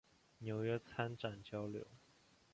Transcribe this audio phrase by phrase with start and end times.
[0.39, 1.85] 纽约参展交流